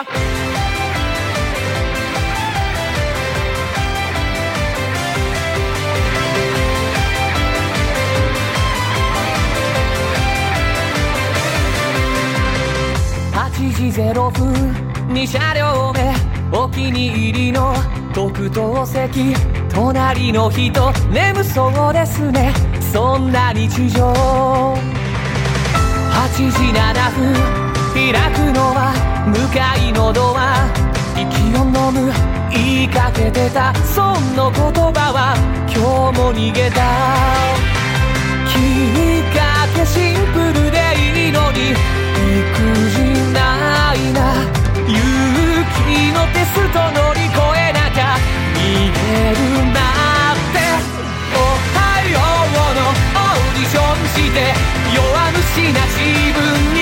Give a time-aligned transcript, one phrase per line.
[0.00, 0.50] よ。
[13.32, 14.52] 8時0分
[15.08, 16.14] 2車両目
[16.52, 17.74] お気に入りの
[18.14, 19.34] 特等席
[19.68, 22.52] 隣の人眠そうですね
[22.92, 24.12] そんな日常。
[26.12, 27.34] 8時7分
[27.94, 29.19] 開くのは
[30.10, 30.18] 息
[31.54, 32.12] を飲む
[32.50, 34.02] 言いかけてたそ
[34.34, 34.60] の言
[34.92, 35.36] 葉は
[35.68, 36.82] 今日も逃げた
[38.50, 39.38] きっか
[39.72, 41.78] けシンプルでいいのに育
[42.90, 42.98] 児
[43.32, 44.34] ないな
[44.88, 44.98] 勇
[45.78, 48.18] 気のテスト乗り越えなきゃ
[48.54, 48.58] 逃
[48.90, 48.98] げ
[49.30, 49.38] る
[49.70, 49.78] な
[50.34, 50.58] って。
[51.30, 51.38] お
[51.78, 54.38] はようのオーディションして
[54.92, 54.98] 弱
[55.30, 56.02] 虫な自
[56.34, 56.79] 分に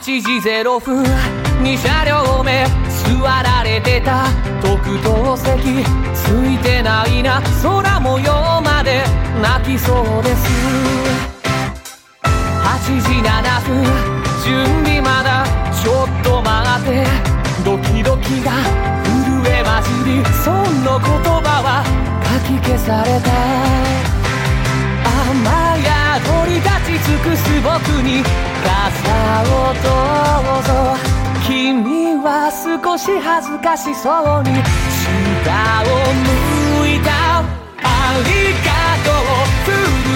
[0.00, 1.04] 8時0分
[1.62, 2.64] 2車両目
[3.04, 4.24] 座られてた
[4.62, 5.84] 特等席
[6.14, 9.04] ついてないな空模様まで
[9.42, 10.46] 泣きそうです。
[12.24, 13.84] 8時7分
[14.42, 17.04] 準備まだちょっと待って。
[17.62, 18.52] ドキドキが
[19.04, 21.10] 震え混じりその言
[21.44, 21.84] 葉は
[22.24, 23.28] 書き消された。
[25.12, 25.44] 雨
[25.84, 25.88] 宿
[26.48, 27.70] り立ち尽くす僕
[28.02, 28.22] に
[28.62, 29.88] 傘をど
[30.60, 30.68] うぞ
[31.46, 34.62] 君は少し恥ずかしそうに
[34.92, 35.86] 下を
[36.80, 37.42] 向いた
[37.82, 38.68] ありが
[39.04, 39.72] とう震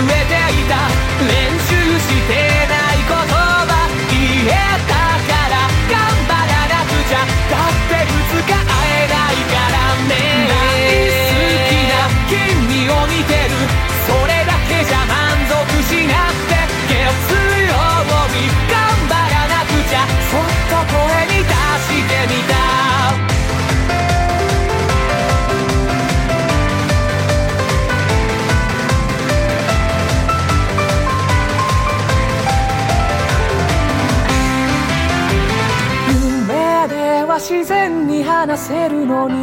[0.09, 0.73] えていた
[1.27, 2.33] 練習して
[2.69, 4.53] ない言葉言え
[4.87, 4.95] た
[5.27, 5.97] から頑
[6.29, 8.61] 張らなくちゃだって二日会
[8.95, 10.13] えないからね
[10.49, 10.53] 大
[11.09, 11.33] 好
[11.67, 11.97] きな
[12.29, 13.57] 君を見てる。
[14.07, 15.14] それだけじゃ満足
[21.97, 22.01] み
[22.49, 22.55] た。
[36.13, 39.35] 夢では自然に話せるのに。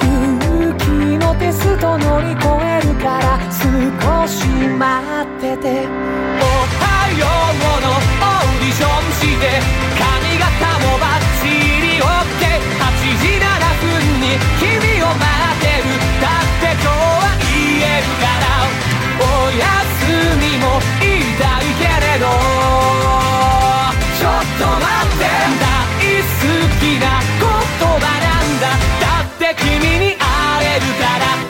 [0.00, 0.84] 勇気
[1.18, 4.86] のテスト乗り越えるから少し待
[5.22, 5.86] ってて。
[6.38, 6.44] お
[6.78, 6.84] は
[7.18, 8.45] ようの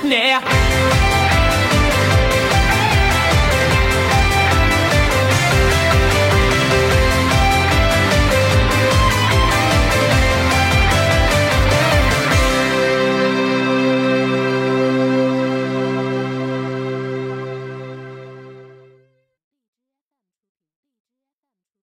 [0.06, 0.65] now.